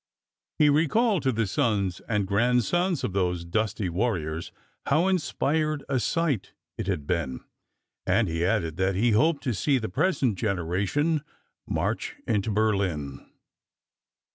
[0.57, 4.51] He recalled to the sons and grandsons of those dusty warriors
[4.87, 7.41] how inspired a sight it had been,
[8.07, 11.21] and he added that he hoped to see the present generation
[11.67, 13.23] march into Berlin.